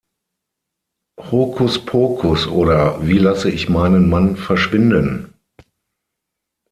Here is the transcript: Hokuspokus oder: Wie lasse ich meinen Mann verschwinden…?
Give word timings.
Hokuspokus 1.21 2.47
oder: 2.47 3.05
Wie 3.05 3.19
lasse 3.19 3.51
ich 3.51 3.69
meinen 3.69 4.09
Mann 4.09 4.35
verschwinden…? 4.35 5.31